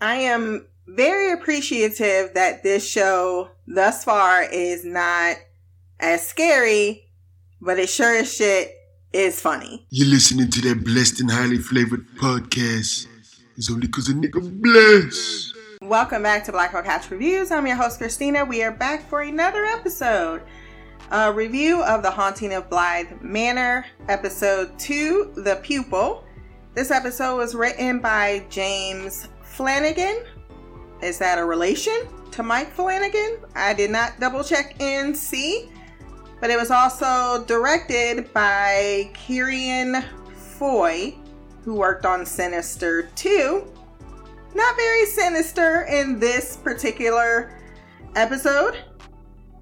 [0.00, 5.38] I am very appreciative that this show thus far is not
[5.98, 7.10] as scary,
[7.60, 8.76] but it sure as shit
[9.12, 9.88] is funny.
[9.90, 13.08] You're listening to that blessed and highly flavored podcast.
[13.56, 15.56] It's only because a nigga blessed.
[15.82, 17.50] Welcome back to Black Girl Couch Reviews.
[17.50, 18.44] I'm your host, Christina.
[18.44, 20.42] We are back for another episode.
[21.10, 26.22] A review of The Haunting of Bly Manor, episode 2, The Pupil.
[26.74, 30.24] This episode was written by James Flanagan.
[31.02, 33.38] Is that a relation to Mike Flanagan?
[33.54, 35.70] I did not double check and see.
[36.40, 41.16] But it was also directed by Ciarán Foy,
[41.64, 43.64] who worked on Sinister 2.
[44.54, 47.58] Not very sinister in this particular
[48.14, 48.78] episode.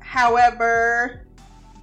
[0.00, 1.26] However,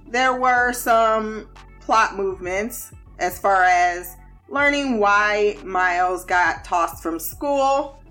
[0.06, 1.48] there were some
[1.80, 4.16] plot movements as far as
[4.48, 8.02] learning why Miles got tossed from school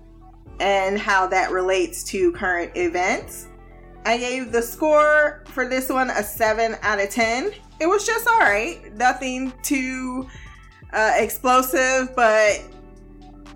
[0.60, 3.48] and how that relates to current events.
[4.06, 7.52] I gave the score for this one a 7 out of 10.
[7.80, 8.94] It was just alright.
[8.94, 10.28] Nothing too
[10.92, 12.62] uh, explosive, but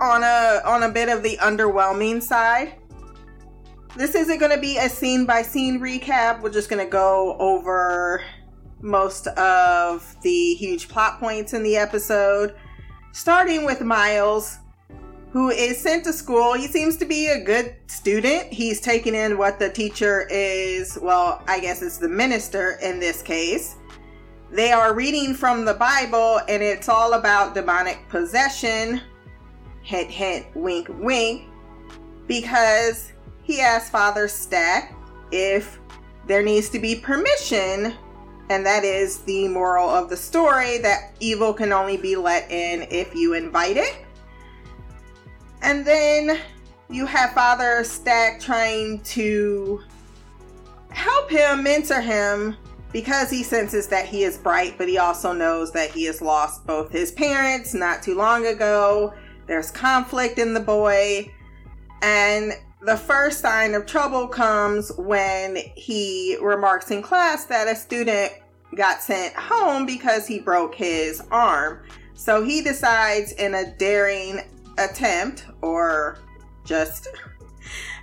[0.00, 2.74] on a on a bit of the underwhelming side.
[3.96, 6.40] This isn't going to be a scene by scene recap.
[6.40, 8.22] We're just going to go over
[8.80, 12.54] most of the huge plot points in the episode,
[13.12, 14.58] starting with Miles
[15.30, 16.54] who is sent to school.
[16.54, 18.52] He seems to be a good student.
[18.52, 23.22] He's taking in what the teacher is, well, I guess it's the minister in this
[23.22, 23.76] case.
[24.50, 29.02] They are reading from the Bible and it's all about demonic possession.
[29.82, 31.44] Hint, hint, wink, wink.
[32.26, 33.12] Because
[33.42, 34.94] he asked Father Stack
[35.30, 35.78] if
[36.26, 37.94] there needs to be permission,
[38.50, 42.86] and that is the moral of the story that evil can only be let in
[42.90, 44.04] if you invite it.
[45.62, 46.40] And then
[46.88, 49.82] you have Father Stack trying to
[50.90, 52.56] help him, mentor him,
[52.92, 56.66] because he senses that he is bright, but he also knows that he has lost
[56.66, 59.12] both his parents not too long ago.
[59.46, 61.30] There's conflict in the boy.
[62.00, 68.32] And the first sign of trouble comes when he remarks in class that a student
[68.76, 71.82] got sent home because he broke his arm.
[72.14, 74.40] So he decides in a daring
[74.78, 76.18] attempt or
[76.64, 77.08] just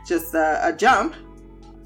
[0.05, 1.15] just a, a jump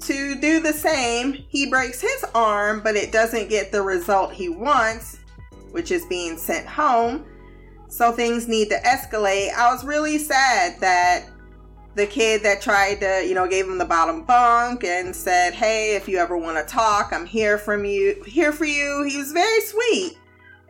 [0.00, 1.32] to do the same.
[1.32, 5.18] He breaks his arm, but it doesn't get the result he wants,
[5.70, 7.24] which is being sent home.
[7.88, 9.52] So things need to escalate.
[9.52, 11.29] I was really sad that
[11.94, 15.96] the kid that tried to, you know, gave him the bottom bunk and said, "Hey,
[15.96, 19.32] if you ever want to talk, I'm here from you, here for you." He was
[19.32, 20.18] very sweet.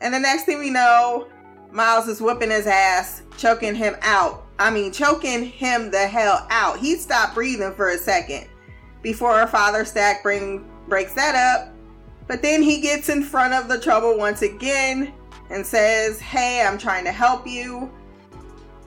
[0.01, 1.29] And the next thing we know,
[1.73, 4.47] Miles is whooping his ass, choking him out.
[4.59, 6.79] I mean, choking him the hell out.
[6.79, 8.49] He stopped breathing for a second
[9.03, 11.73] before father Stack bring, breaks that up.
[12.27, 15.13] But then he gets in front of the trouble once again
[15.51, 17.91] and says, Hey, I'm trying to help you.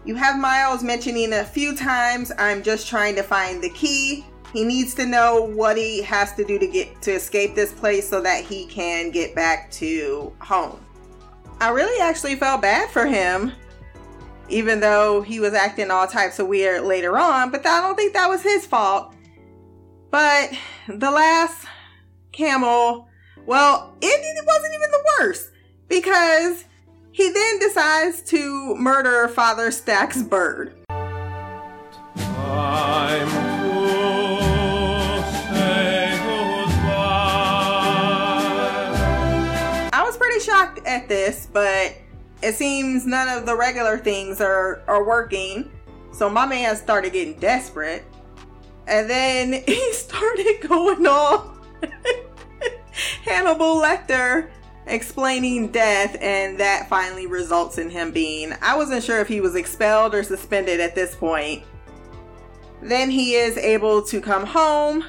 [0.06, 4.25] You have Miles mentioning a few times, I'm just trying to find the key.
[4.52, 8.09] He needs to know what he has to do to get to escape this place
[8.09, 10.84] so that he can get back to home.
[11.62, 13.53] I really actually felt bad for him,
[14.50, 18.13] even though he was acting all types of weird later on, but I don't think
[18.13, 19.16] that was his fault.
[20.12, 20.52] But
[20.90, 21.66] the last
[22.34, 23.08] camel,
[23.46, 25.52] well, it, it wasn't even the worst
[25.88, 26.66] because
[27.13, 30.74] he then decides to murder Father Stack's bird.
[39.96, 41.96] I was pretty shocked at this, but
[42.41, 45.72] it seems none of the regular things are, are working.
[46.13, 48.06] So my man started getting desperate.
[48.88, 51.62] And then he started going on
[53.24, 54.50] Hannibal Lecter
[54.86, 58.54] explaining death, and that finally results in him being.
[58.62, 61.64] I wasn't sure if he was expelled or suspended at this point.
[62.82, 65.06] Then he is able to come home,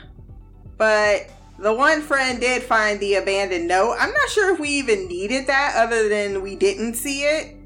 [0.77, 1.29] but
[1.59, 3.97] the one friend did find the abandoned note.
[3.99, 7.57] I'm not sure if we even needed that other than we didn't see it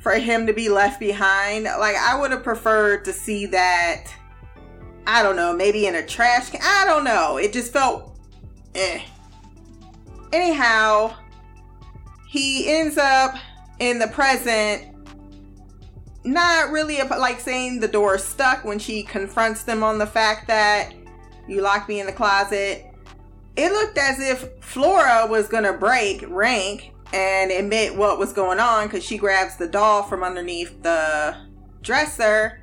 [0.00, 1.64] for him to be left behind.
[1.64, 4.04] Like, I would have preferred to see that,
[5.06, 6.60] I don't know, maybe in a trash can.
[6.62, 7.36] I don't know.
[7.36, 8.18] It just felt
[8.74, 9.02] eh.
[10.32, 11.14] Anyhow,
[12.32, 13.34] he ends up
[13.78, 14.88] in the present
[16.24, 20.94] not really like saying the door stuck when she confronts them on the fact that
[21.46, 22.86] you locked me in the closet
[23.54, 28.86] it looked as if Flora was gonna break rank and admit what was going on
[28.86, 31.36] because she grabs the doll from underneath the
[31.82, 32.62] dresser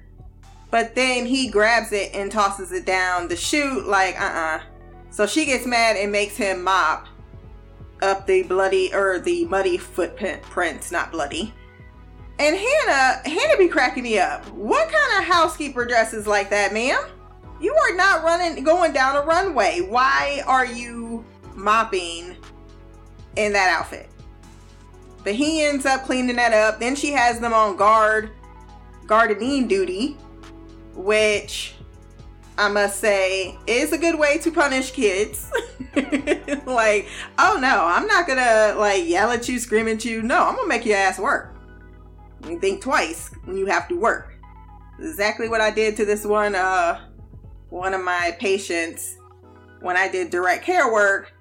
[0.72, 4.58] But then he grabs it and tosses it down the chute, like, uh uh-uh.
[4.58, 4.62] uh
[5.12, 7.08] So she gets mad and makes him mop
[8.02, 11.54] up the bloody or the muddy footprints, not bloody.
[12.40, 14.48] And Hannah, Hannah be cracking me up.
[14.52, 17.02] What kind of housekeeper dresses like that, ma'am?
[17.60, 19.82] You are not running, going down a runway.
[19.82, 21.26] Why are you
[21.56, 22.38] mopping
[23.36, 24.10] in that outfit?
[25.26, 26.80] But he ends up cleaning that up.
[26.80, 28.32] Then she has them on guard,
[29.06, 30.18] gardening duty,
[30.94, 31.76] which
[32.60, 35.50] I must say is a good way to punish kids.
[36.66, 37.08] like,
[37.38, 40.22] oh no, I'm not gonna like yell at you, scream at you.
[40.22, 41.56] No, I'm gonna make your ass work.
[42.46, 44.34] You think twice when you have to work.
[45.00, 47.00] Exactly what I did to this one uh
[47.70, 49.18] one of my patients
[49.80, 51.32] when I did direct care work,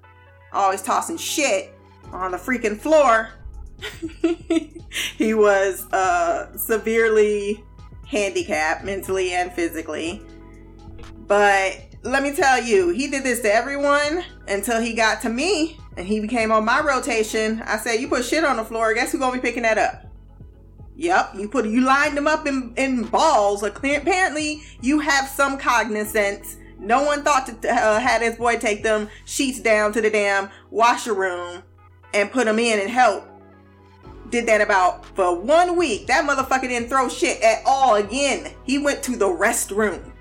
[0.53, 1.75] always tossing shit
[2.13, 3.31] on the freaking floor.
[5.17, 7.61] he was uh severely
[8.07, 10.23] handicapped mentally and physically.
[11.29, 15.77] But let me tell you, he did this to everyone until he got to me
[15.95, 17.61] and he became on my rotation.
[17.67, 20.05] I said, You put shit on the floor, guess who's gonna be picking that up?
[20.95, 23.61] Yep, you put you lined them up in, in balls.
[23.61, 26.57] Apparently, you have some cognizance.
[26.79, 30.49] No one thought to uh, had his boy take them sheets down to the damn
[30.71, 31.61] washer room
[32.11, 33.27] and put them in and help.
[34.31, 36.07] Did that about for one week.
[36.07, 38.51] That motherfucker didn't throw shit at all again.
[38.63, 40.11] He went to the restroom.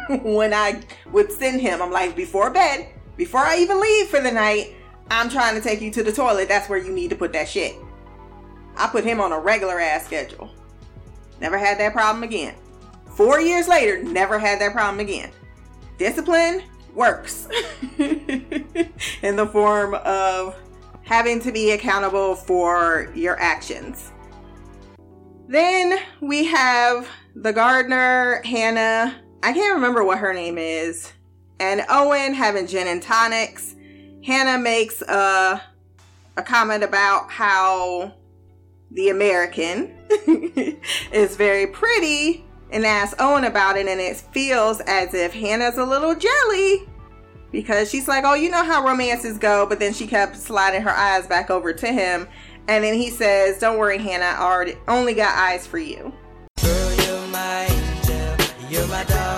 [0.22, 4.32] when I would send him, I'm like, before bed, before I even leave for the
[4.32, 4.74] night,
[5.10, 6.48] I'm trying to take you to the toilet.
[6.48, 7.76] That's where you need to put that shit.
[8.76, 10.50] I put him on a regular ass schedule.
[11.40, 12.54] Never had that problem again.
[13.16, 15.30] Four years later, never had that problem again.
[15.98, 16.62] Discipline
[16.94, 17.48] works
[17.98, 20.56] in the form of
[21.02, 24.12] having to be accountable for your actions.
[25.48, 31.12] Then we have the gardener, Hannah, I can't remember what her name is.
[31.58, 33.74] And Owen having gin and tonics.
[34.24, 35.60] Hannah makes a,
[36.36, 38.14] a comment about how
[38.92, 39.96] the American
[41.12, 45.84] is very pretty and asks Owen about it, and it feels as if Hannah's a
[45.84, 46.88] little jelly
[47.50, 50.90] because she's like, Oh, you know how romances go, but then she kept sliding her
[50.90, 52.28] eyes back over to him.
[52.68, 56.12] And then he says, Don't worry, Hannah, I already only got eyes for you.
[59.08, 59.31] Girl,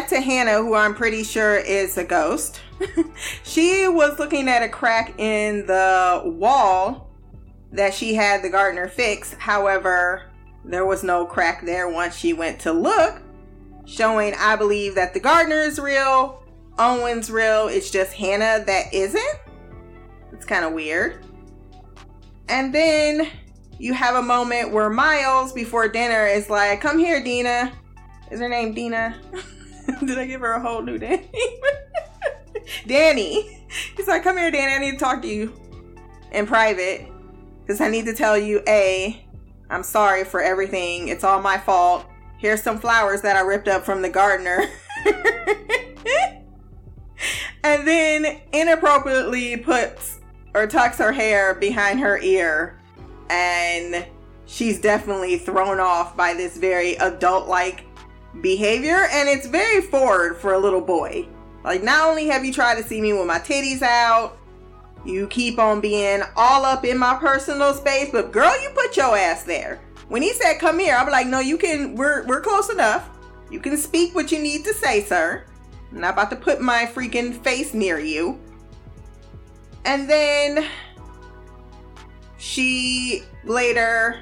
[0.00, 2.62] Back to Hannah, who I'm pretty sure is a ghost.
[3.42, 7.10] she was looking at a crack in the wall
[7.70, 9.34] that she had the gardener fix.
[9.34, 10.22] However,
[10.64, 13.20] there was no crack there once she went to look,
[13.84, 16.42] showing I believe that the gardener is real,
[16.78, 19.38] Owen's real, it's just Hannah that isn't.
[20.32, 21.26] It's kind of weird.
[22.48, 23.28] And then
[23.78, 27.70] you have a moment where Miles, before dinner, is like, Come here, Dina.
[28.30, 29.20] Is her name Dina?
[30.10, 31.28] Did I give her a whole new name?
[32.88, 33.64] Danny.
[33.96, 34.72] He's like, Come here, Danny.
[34.72, 35.54] I need to talk to you
[36.32, 37.06] in private.
[37.60, 39.24] Because I need to tell you, A,
[39.70, 41.06] I'm sorry for everything.
[41.06, 42.06] It's all my fault.
[42.38, 44.64] Here's some flowers that I ripped up from the gardener.
[47.62, 50.18] and then inappropriately puts
[50.54, 52.80] or tucks her hair behind her ear.
[53.28, 54.08] And
[54.44, 57.84] she's definitely thrown off by this very adult like
[58.40, 59.08] behavior.
[59.10, 61.28] And it's very forward for a little boy.
[61.64, 64.38] Like, not only have you tried to see me with my titties out,
[65.04, 69.16] you keep on being all up in my personal space, but girl, you put your
[69.16, 69.80] ass there.
[70.08, 73.08] When he said come here, I'm like, no, you can we're we're close enough.
[73.50, 75.44] You can speak what you need to say, sir.
[75.90, 78.38] I'm not about to put my freaking face near you.
[79.84, 80.66] And then
[82.38, 84.20] she later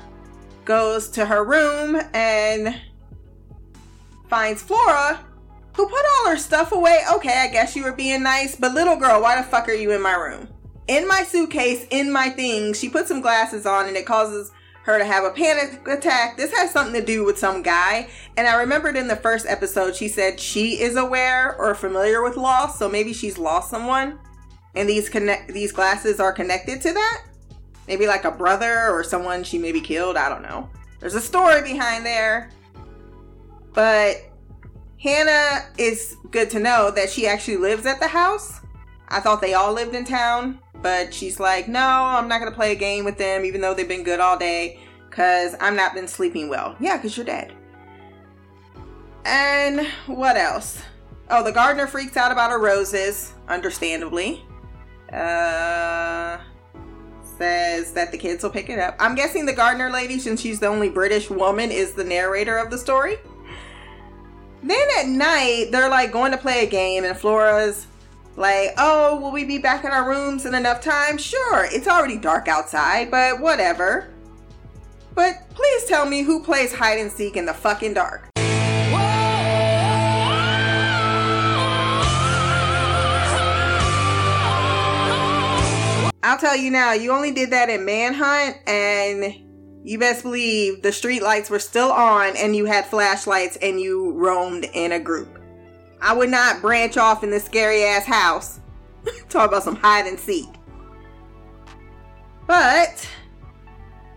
[0.65, 2.81] goes to her room and
[4.29, 5.25] finds Flora,
[5.75, 7.03] who put all her stuff away.
[7.15, 9.93] Okay, I guess you were being nice, but little girl, why the fuck are you
[9.93, 10.49] in my room?
[10.89, 12.79] in my suitcase, in my things.
[12.79, 14.51] She puts some glasses on and it causes
[14.85, 16.37] her to have a panic attack.
[16.39, 18.09] This has something to do with some guy.
[18.39, 22.39] And I remembered in the first episode, she said she is aware or familiar with
[22.39, 22.79] loss.
[22.79, 24.19] So maybe she's lost someone.
[24.75, 27.25] And these connect these glasses are connected to that.
[27.87, 30.17] Maybe like a brother or someone she maybe killed.
[30.17, 30.71] I don't know.
[31.01, 32.51] There's a story behind there.
[33.79, 34.17] But
[35.01, 38.61] Hannah is good to know that she actually lives at the house.
[39.07, 40.59] I thought they all lived in town.
[40.83, 43.87] But she's like, no, I'm not to play a game with them, even though they've
[43.87, 46.75] been good all day, because I'm not been sleeping well.
[46.81, 47.55] Yeah, because you're dead.
[49.25, 50.83] And what else?
[51.31, 54.45] Oh, the gardener freaks out about her roses, understandably.
[55.13, 56.39] Uh,
[57.23, 58.97] says that the kids will pick it up.
[58.99, 62.71] I'm guessing the gardener lady, since she's the only British woman, is the narrator of
[62.71, 63.19] the story.
[64.63, 67.87] Then at night, they're like going to play a game, and Flora's
[68.37, 71.19] like, Oh, will we be back in our rooms in enough time?
[71.19, 74.09] Sure, it's already dark outside, but whatever.
[75.15, 78.29] But please tell me who plays hide and seek in the fucking dark.
[86.21, 89.48] I'll tell you now, you only did that in Manhunt, and
[89.89, 94.13] you best believe the street lights were still on and you had flashlights and you
[94.13, 95.39] roamed in a group.
[96.03, 98.61] I would not branch off in this scary ass house.
[99.31, 100.47] Talk about some hide and seek.
[102.47, 103.09] But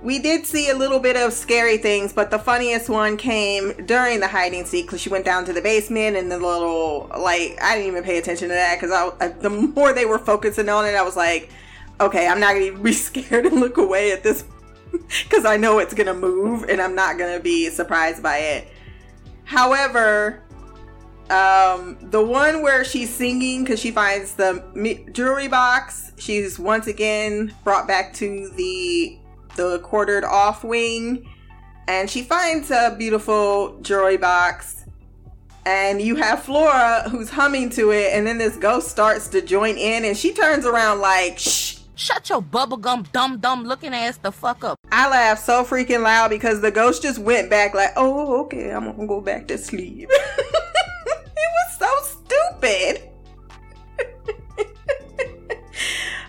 [0.02, 4.20] we did see a little bit of scary things, but the funniest one came during
[4.20, 7.76] the hiding seek because she went down to the basement and the little like I
[7.76, 10.86] didn't even pay attention to that because I, I the more they were focusing on
[10.86, 11.50] it, I was like,
[12.02, 14.44] okay, I'm not gonna be scared and look away at this
[15.24, 18.68] because I know it's gonna move and I'm not gonna be surprised by it.
[19.44, 20.44] However,
[21.30, 24.64] um, the one where she's singing because she finds the
[25.14, 29.18] jewelry box, she's once again brought back to the
[29.56, 31.28] the quartered off wing,
[31.88, 34.86] and she finds a beautiful jewelry box.
[35.66, 39.78] And you have Flora who's humming to it, and then this ghost starts to join
[39.78, 44.32] in, and she turns around like, shh Shut your bubblegum dumb dumb looking ass the
[44.32, 44.80] fuck up.
[44.92, 48.86] I laughed so freaking loud because the ghost just went back like, oh, okay, I'm
[48.86, 50.10] gonna go back to sleep.
[50.12, 50.22] it
[51.36, 53.10] was so stupid.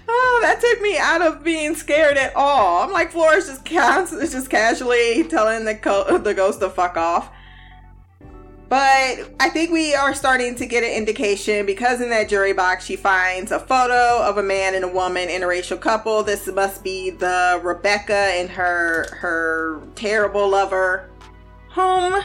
[0.08, 2.82] oh, that took me out of being scared at all.
[2.82, 3.64] I'm like, Flora's just,
[4.32, 7.30] just casually telling the, co- the ghost to fuck off.
[8.72, 12.86] But I think we are starting to get an indication because in that jury box
[12.86, 16.22] she finds a photo of a man and a woman interracial couple.
[16.22, 21.10] This must be the Rebecca and her her terrible lover
[21.68, 22.22] home.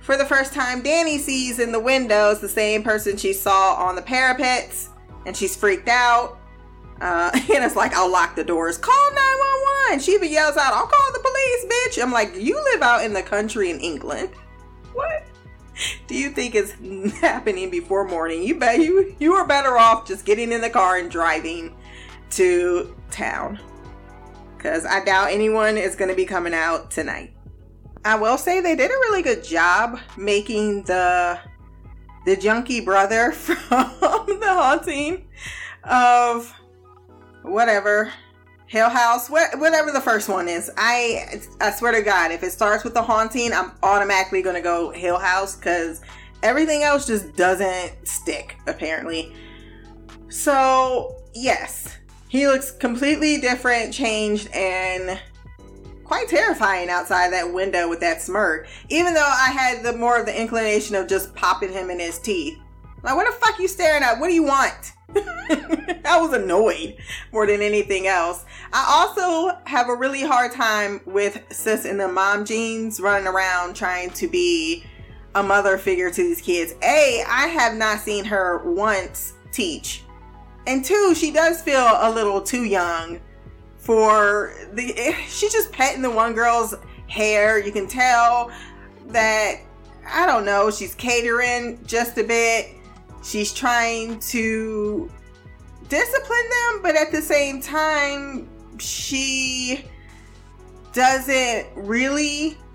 [0.00, 3.96] For the first time, Danny sees in the windows the same person she saw on
[3.96, 4.88] the parapets,
[5.26, 6.38] and she's freaked out.
[7.02, 8.78] Uh, and it's like, I'll lock the doors.
[8.78, 10.00] Call 911.
[10.00, 12.02] She even yells out, I'll call the police, bitch.
[12.02, 14.30] I'm like, you live out in the country in England.
[14.94, 15.29] What?
[16.06, 16.72] Do you think is
[17.20, 18.42] happening before morning?
[18.42, 21.76] You bet you you are better off just getting in the car and driving
[22.30, 23.58] to town.
[24.58, 27.34] Cause I doubt anyone is gonna be coming out tonight.
[28.04, 31.38] I will say they did a really good job making the
[32.26, 35.26] the junkie brother from the haunting
[35.84, 36.54] of
[37.42, 38.12] whatever
[38.70, 40.70] Hill House, whatever the first one is.
[40.76, 44.90] I I swear to God, if it starts with the haunting, I'm automatically gonna go
[44.92, 46.02] Hill House because
[46.44, 49.34] everything else just doesn't stick apparently.
[50.28, 51.98] So yes,
[52.28, 55.20] he looks completely different, changed, and
[56.04, 58.68] quite terrifying outside that window with that smirk.
[58.88, 62.20] Even though I had the more of the inclination of just popping him in his
[62.20, 62.56] teeth.
[63.02, 64.20] Like, what the fuck you staring at?
[64.20, 64.92] What do you want?
[66.04, 66.96] I was annoyed
[67.32, 68.44] more than anything else.
[68.72, 73.74] I also have a really hard time with sis and the mom jeans running around
[73.74, 74.84] trying to be
[75.34, 76.74] a mother figure to these kids.
[76.82, 80.04] A, I have not seen her once teach.
[80.66, 83.20] And two, she does feel a little too young
[83.78, 86.74] for the she's just petting the one girl's
[87.08, 87.58] hair.
[87.58, 88.50] You can tell
[89.08, 89.60] that
[90.06, 92.76] I don't know, she's catering just a bit
[93.22, 95.10] she's trying to
[95.88, 98.48] discipline them, but at the same time,
[98.78, 99.84] she
[100.92, 102.56] doesn't really.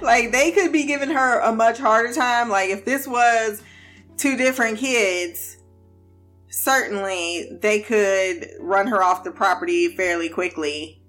[0.00, 2.48] Like they could be giving her a much harder time.
[2.48, 3.62] Like if this was
[4.16, 5.58] two different kids
[6.50, 11.00] certainly they could run her off the property fairly quickly.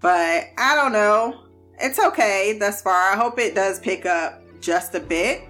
[0.00, 1.44] But i don't know.
[1.78, 3.12] It's okay thus far.
[3.12, 5.42] I hope it does pick up just a bit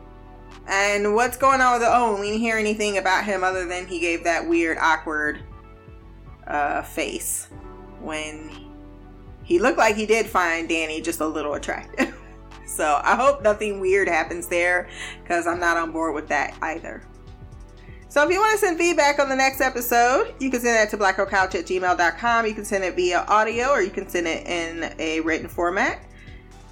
[0.70, 2.20] and what's going on with the Owen?
[2.20, 5.40] We didn't hear anything about him other than he gave that weird, awkward
[6.46, 7.48] uh, face
[8.00, 8.50] when
[9.42, 12.16] he looked like he did find Danny just a little attractive.
[12.66, 14.88] so I hope nothing weird happens there
[15.22, 17.02] because I'm not on board with that either.
[18.08, 20.90] So if you want to send feedback on the next episode, you can send that
[20.90, 22.46] to blackgirlcouch at gmail.com.
[22.46, 26.04] You can send it via audio or you can send it in a written format.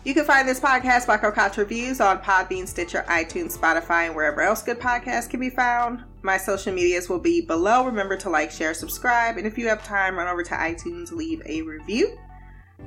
[0.05, 4.41] You can find this podcast, Girl Couch Reviews, on Podbean, Stitcher, iTunes, Spotify, and wherever
[4.41, 6.05] else good podcasts can be found.
[6.23, 7.85] My social medias will be below.
[7.85, 11.43] Remember to like, share, subscribe, and if you have time, run over to iTunes, leave
[11.47, 12.17] a review.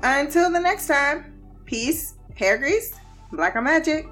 [0.04, 1.34] Until the next time,
[1.66, 2.94] peace, hair grease,
[3.34, 4.08] black girl magic.